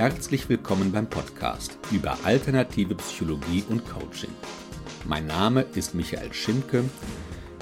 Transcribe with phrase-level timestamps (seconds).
[0.00, 4.30] Herzlich willkommen beim Podcast über alternative Psychologie und Coaching.
[5.04, 6.88] Mein Name ist Michael Schimke.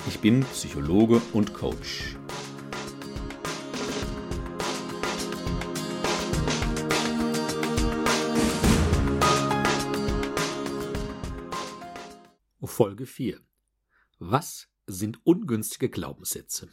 [0.06, 2.14] Ich bin Psychologe und Coach.
[12.62, 13.40] Folge 4.
[14.20, 16.68] Was sind ungünstige Glaubenssätze?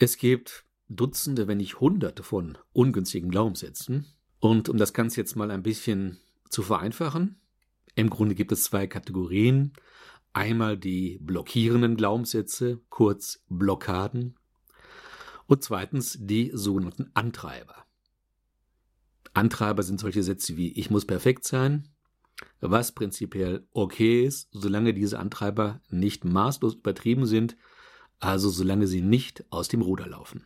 [0.00, 4.06] Es gibt Dutzende, wenn nicht Hunderte von ungünstigen Glaubenssätzen.
[4.40, 6.18] Und um das Ganze jetzt mal ein bisschen
[6.48, 7.40] zu vereinfachen,
[7.94, 9.72] im Grunde gibt es zwei Kategorien.
[10.32, 14.36] Einmal die blockierenden Glaubenssätze, kurz Blockaden,
[15.46, 17.84] und zweitens die sogenannten Antreiber.
[19.32, 21.88] Antreiber sind solche Sätze wie ich muss perfekt sein,
[22.60, 27.56] was prinzipiell okay ist, solange diese Antreiber nicht maßlos übertrieben sind,
[28.18, 30.44] also solange sie nicht aus dem Ruder laufen.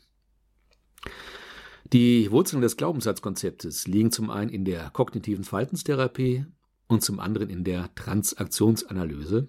[1.93, 6.47] Die Wurzeln des Glaubenssatzkonzeptes liegen zum einen in der kognitiven Verhaltenstherapie
[6.87, 9.49] und zum anderen in der Transaktionsanalyse,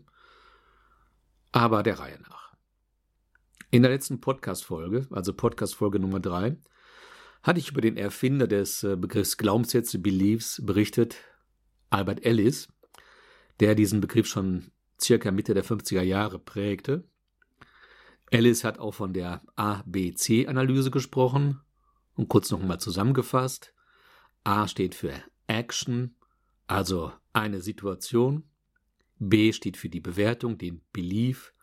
[1.51, 2.53] aber der Reihe nach.
[3.71, 6.57] In der letzten Podcast-Folge, also Podcast-Folge Nummer drei,
[7.43, 11.17] hatte ich über den Erfinder des äh, Begriffs Glaubenssätze, Beliefs berichtet,
[11.89, 12.67] Albert Ellis,
[13.59, 17.03] der diesen Begriff schon circa Mitte der 50er Jahre prägte.
[18.31, 21.61] Ellis hat auch von der ABC-Analyse gesprochen
[22.15, 23.73] und kurz nochmal zusammengefasst.
[24.43, 25.13] A steht für
[25.47, 26.15] Action,
[26.67, 28.43] also eine Situation.
[29.19, 31.53] B steht für die Bewertung, den Belief.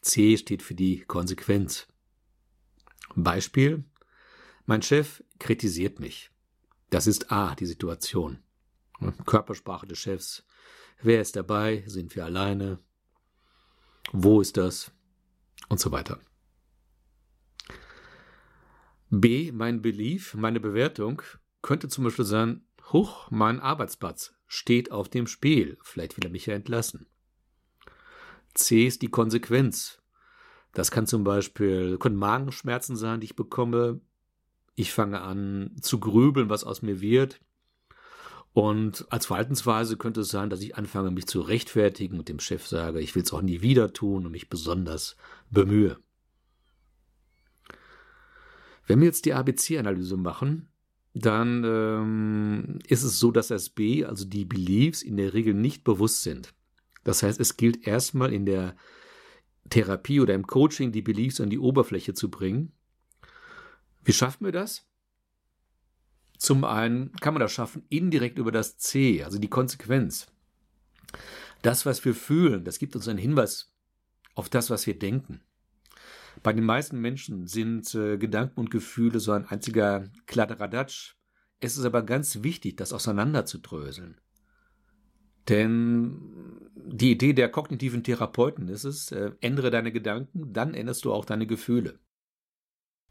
[0.00, 1.88] C steht für die Konsequenz.
[3.14, 3.84] Beispiel.
[4.64, 6.30] Mein Chef kritisiert mich.
[6.90, 8.38] Das ist A, die Situation.
[9.26, 10.44] Körpersprache des Chefs.
[11.00, 11.82] Wer ist dabei?
[11.86, 12.78] Sind wir alleine?
[14.12, 14.92] Wo ist das?
[15.68, 16.20] Und so weiter.
[19.10, 21.22] B, mein Belief, meine Bewertung
[21.60, 26.46] könnte zum Beispiel sein, huch, mein Arbeitsplatz steht auf dem Spiel, vielleicht will er mich
[26.46, 27.06] ja entlassen.
[28.54, 30.02] C ist die Konsequenz.
[30.72, 34.00] Das kann zum Beispiel, können Magenschmerzen sein, die ich bekomme.
[34.74, 37.40] Ich fange an zu grübeln, was aus mir wird.
[38.54, 42.66] Und als Verhaltensweise könnte es sein, dass ich anfange, mich zu rechtfertigen und dem Chef
[42.66, 45.16] sage, ich will es auch nie wieder tun und mich besonders
[45.50, 45.98] bemühe.
[48.86, 50.68] Wenn wir jetzt die ABC-Analyse machen,
[51.14, 55.84] dann ähm, ist es so, dass das B, also die Beliefs, in der Regel nicht
[55.84, 56.52] bewusst sind.
[57.04, 58.76] Das heißt, es gilt erstmal in der
[59.70, 62.72] Therapie oder im Coaching die Beliefs an die Oberfläche zu bringen.
[64.04, 64.86] Wie schaffen wir das?
[66.42, 70.26] Zum einen kann man das schaffen indirekt über das C, also die Konsequenz.
[71.62, 73.72] Das, was wir fühlen, das gibt uns einen Hinweis
[74.34, 75.40] auf das, was wir denken.
[76.42, 81.14] Bei den meisten Menschen sind äh, Gedanken und Gefühle so ein einziger Kladderadatsch.
[81.60, 84.20] Es ist aber ganz wichtig, das auseinanderzudröseln.
[85.48, 91.12] Denn die Idee der kognitiven Therapeuten ist es, äh, ändere deine Gedanken, dann änderst du
[91.12, 92.00] auch deine Gefühle.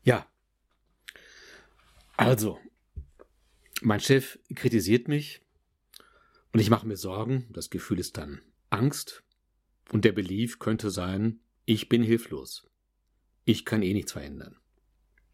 [0.04, 0.26] Ja.
[2.18, 2.60] Also,
[3.82, 5.42] mein Chef kritisiert mich
[6.54, 7.48] und ich mache mir Sorgen.
[7.52, 9.24] Das Gefühl ist dann Angst.
[9.92, 12.70] Und der Belief könnte sein, ich bin hilflos.
[13.44, 14.58] Ich kann eh nichts verändern.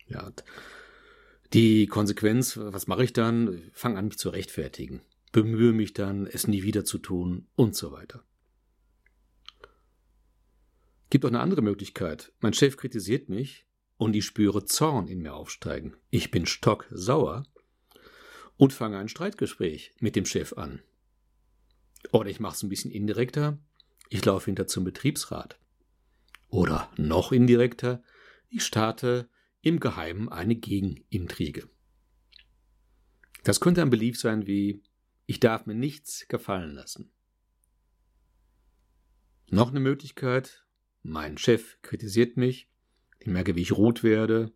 [0.07, 0.31] Ja.
[1.53, 3.69] Die Konsequenz, was mache ich dann?
[3.73, 5.01] Fange an, mich zu rechtfertigen.
[5.31, 8.23] Bemühe mich dann, es nie wieder zu tun und so weiter.
[11.09, 12.33] Gibt auch eine andere Möglichkeit.
[12.39, 13.65] Mein Chef kritisiert mich
[13.97, 15.95] und ich spüre Zorn in mir aufsteigen.
[16.09, 17.43] Ich bin stocksauer
[18.57, 20.81] und fange ein Streitgespräch mit dem Chef an.
[22.11, 23.57] Oder ich mache es ein bisschen indirekter.
[24.09, 25.59] Ich laufe hinter zum Betriebsrat.
[26.49, 28.03] Oder noch indirekter,
[28.49, 29.29] ich starte
[29.61, 31.69] im Geheimen eine Gegenintrige.
[33.43, 34.81] Das könnte ein Belief sein wie
[35.25, 37.11] ich darf mir nichts gefallen lassen.
[39.49, 40.65] Noch eine Möglichkeit,
[41.03, 42.69] mein Chef kritisiert mich,
[43.19, 44.53] ich merke, wie ich rot werde,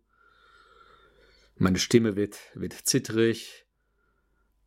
[1.56, 3.66] meine Stimme wird, wird zittrig,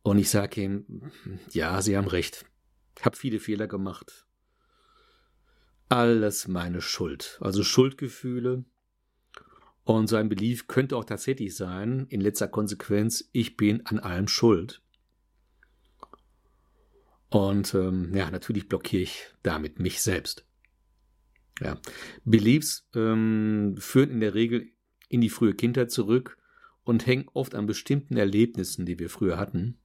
[0.06, 1.10] und ich sage ihm,
[1.50, 2.46] ja, Sie haben recht.
[2.96, 4.24] Ich habe viele Fehler gemacht.
[5.88, 7.38] Alles meine Schuld.
[7.40, 8.64] Also Schuldgefühle.
[9.82, 14.80] Und sein Belief könnte auch tatsächlich sein, in letzter Konsequenz, ich bin an allem schuld.
[17.28, 20.46] Und ähm, ja, natürlich blockiere ich damit mich selbst.
[21.60, 21.80] Ja.
[22.24, 24.68] Beliefs ähm, führen in der Regel
[25.08, 26.38] in die frühe Kindheit zurück
[26.84, 29.80] und hängen oft an bestimmten Erlebnissen, die wir früher hatten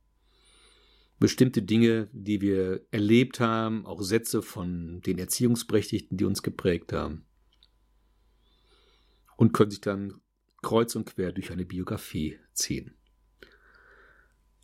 [1.21, 7.25] bestimmte Dinge, die wir erlebt haben, auch Sätze von den Erziehungsberechtigten, die uns geprägt haben.
[9.37, 10.19] Und können sich dann
[10.63, 12.95] kreuz und quer durch eine Biografie ziehen.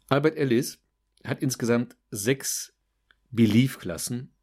[0.09, 0.79] Albert Ellis
[1.23, 2.73] hat insgesamt sechs
[3.29, 4.33] Belief-Klassen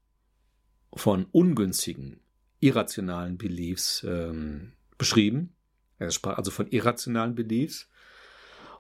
[0.95, 2.21] von ungünstigen,
[2.61, 5.57] irrationalen Beliefs ähm, beschrieben.
[5.99, 7.89] Er sprach also von irrationalen Beliefs.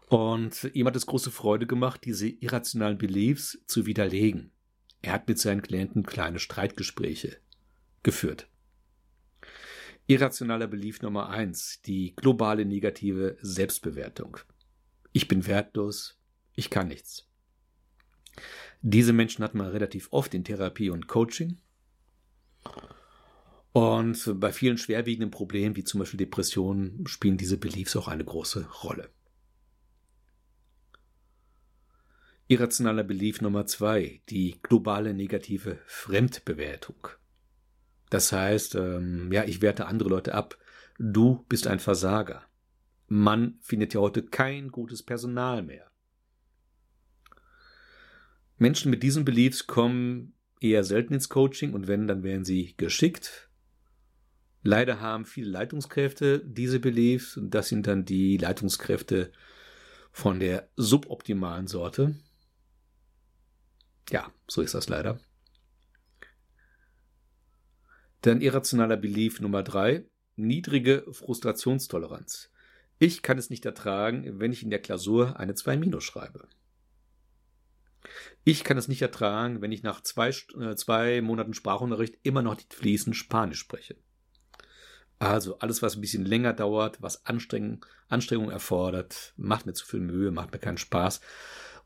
[0.08, 4.52] Und ihm hat es große Freude gemacht, diese irrationalen Beliefs zu widerlegen.
[5.02, 7.38] Er hat mit seinen Klienten kleine Streitgespräche
[8.02, 8.48] geführt.
[10.06, 14.38] Irrationaler Belief Nummer eins: die globale negative Selbstbewertung.
[15.12, 16.18] Ich bin wertlos,
[16.54, 17.28] ich kann nichts.
[18.82, 21.58] Diese Menschen hat man relativ oft in Therapie und Coaching.
[23.72, 28.68] Und bei vielen schwerwiegenden Problemen, wie zum Beispiel Depressionen, spielen diese Beliefs auch eine große
[28.82, 29.10] Rolle.
[32.46, 37.08] Irrationaler Belief Nummer zwei, die globale negative Fremdbewertung.
[38.10, 40.58] Das heißt, ähm, ja, ich werte andere Leute ab.
[40.98, 42.42] Du bist ein Versager.
[43.08, 45.90] Man findet ja heute kein gutes Personal mehr.
[48.58, 53.48] Menschen mit diesen Beliefs kommen eher selten ins Coaching und wenn, dann wären sie geschickt.
[54.62, 59.32] Leider haben viele Leitungskräfte diese Beliefs und das sind dann die Leitungskräfte
[60.12, 62.14] von der suboptimalen Sorte.
[64.10, 65.18] Ja, so ist das leider.
[68.22, 70.06] Dann irrationaler Belief Nummer drei,
[70.36, 72.50] niedrige Frustrationstoleranz.
[72.98, 76.48] Ich kann es nicht ertragen, wenn ich in der Klausur eine 2 minus schreibe.
[78.44, 82.56] Ich kann es nicht ertragen, wenn ich nach zwei, äh, zwei Monaten Sprachunterricht immer noch
[82.56, 83.96] nicht fließend Spanisch spreche.
[85.18, 90.00] Also alles, was ein bisschen länger dauert, was Anstrengung, Anstrengung erfordert, macht mir zu viel
[90.00, 91.20] Mühe, macht mir keinen Spaß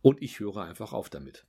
[0.02, 1.46] und ich höre einfach auf damit.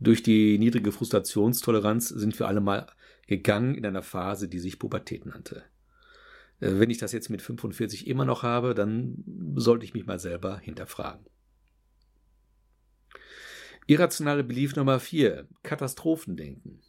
[0.00, 2.86] Durch die niedrige Frustrationstoleranz sind wir alle mal
[3.26, 5.64] gegangen in einer Phase, die sich Pubertät nannte.
[6.60, 9.24] Äh, wenn ich das jetzt mit 45 immer noch habe, dann
[9.56, 11.26] sollte ich mich mal selber hinterfragen.
[13.86, 15.48] Irrationale Belief Nummer 4.
[15.62, 16.82] Katastrophendenken.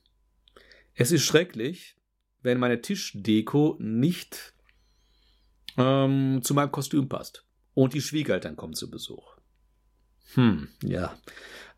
[0.96, 1.96] Es ist schrecklich,
[2.42, 4.54] wenn meine Tischdeko nicht
[5.78, 9.38] ähm, zu meinem Kostüm passt und die Schwiegereltern kommen zu Besuch.
[10.34, 11.18] Hm, ja.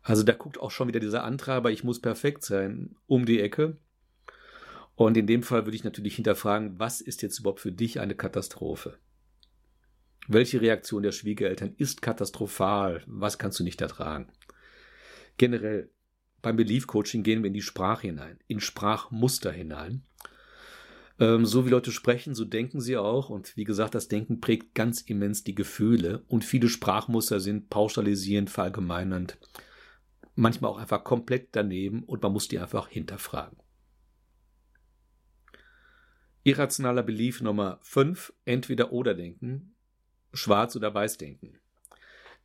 [0.02, 3.76] Also da guckt auch schon wieder dieser Antreiber, ich muss perfekt sein, um die Ecke.
[4.94, 8.14] Und in dem Fall würde ich natürlich hinterfragen, was ist jetzt überhaupt für dich eine
[8.14, 8.98] Katastrophe?
[10.28, 13.02] Welche Reaktion der Schwiegereltern ist katastrophal?
[13.06, 14.28] Was kannst du nicht ertragen?
[15.38, 15.90] Generell
[16.42, 20.02] beim Belief Coaching gehen wir in die Sprache hinein, in Sprachmuster hinein.
[21.18, 23.30] Ähm, so wie Leute sprechen, so denken sie auch.
[23.30, 26.24] Und wie gesagt, das Denken prägt ganz immens die Gefühle.
[26.26, 29.38] Und viele Sprachmuster sind pauschalisierend, verallgemeinernd,
[30.34, 33.58] manchmal auch einfach komplett daneben und man muss die einfach hinterfragen.
[36.44, 39.74] Irrationaler Belief Nummer 5, entweder oder denken,
[40.32, 41.58] schwarz oder weiß denken.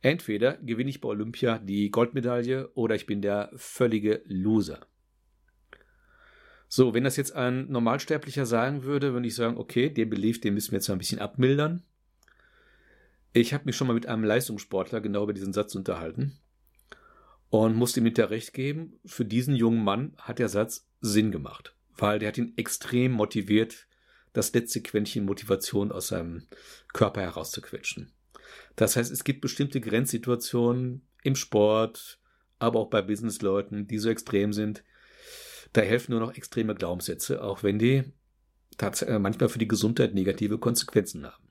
[0.00, 4.86] Entweder gewinne ich bei Olympia die Goldmedaille oder ich bin der völlige Loser.
[6.68, 10.54] So, wenn das jetzt ein Normalsterblicher sagen würde, würde ich sagen, okay, den Belief, den
[10.54, 11.82] müssen wir jetzt mal ein bisschen abmildern.
[13.32, 16.38] Ich habe mich schon mal mit einem Leistungssportler genau über diesen Satz unterhalten
[17.50, 21.74] und musste ihm hinterher recht geben, für diesen jungen Mann hat der Satz Sinn gemacht,
[21.96, 23.86] weil der hat ihn extrem motiviert,
[24.32, 26.46] das letzte Quäntchen Motivation aus seinem
[26.92, 28.12] Körper herauszuquetschen.
[28.76, 32.20] Das heißt, es gibt bestimmte Grenzsituationen im Sport,
[32.58, 34.84] aber auch bei Businessleuten, die so extrem sind.
[35.72, 38.04] Da helfen nur noch extreme Glaubenssätze, auch wenn die
[38.80, 41.48] äh, manchmal für die Gesundheit negative Konsequenzen haben.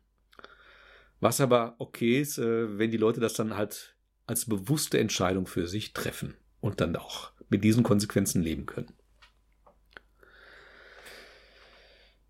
[1.20, 3.97] Was aber okay ist, äh, wenn die Leute das dann halt
[4.28, 8.94] als bewusste Entscheidung für sich treffen und dann auch mit diesen Konsequenzen leben können.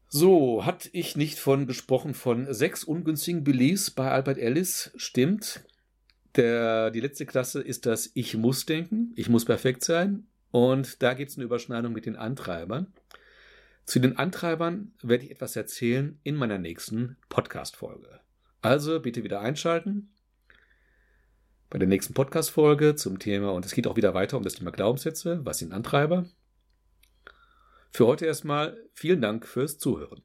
[0.10, 4.92] So, hatte ich nicht von gesprochen von sechs ungünstigen Beliefs bei Albert Ellis?
[4.96, 5.66] Stimmt.
[6.36, 10.28] Der, die letzte Klasse ist das Ich muss denken, ich muss perfekt sein.
[10.52, 12.94] Und da gibt es eine Überschneidung mit den Antreibern.
[13.86, 18.22] Zu den Antreibern werde ich etwas erzählen in meiner nächsten Podcast-Folge.
[18.62, 20.14] Also bitte wieder einschalten
[21.70, 24.72] bei der nächsten Podcast-Folge zum Thema, und es geht auch wieder weiter um das Thema
[24.72, 25.46] Glaubenssätze.
[25.46, 26.26] Was sind Antreiber?
[27.92, 30.22] Für heute erstmal vielen Dank fürs Zuhören.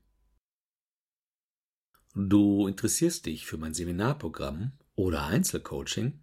[2.14, 6.20] Du interessierst dich für mein Seminarprogramm oder Einzelcoaching?